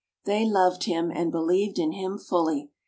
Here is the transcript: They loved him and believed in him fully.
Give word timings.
They 0.25 0.49
loved 0.49 0.85
him 0.85 1.11
and 1.13 1.31
believed 1.31 1.77
in 1.77 1.91
him 1.91 2.17
fully. 2.17 2.71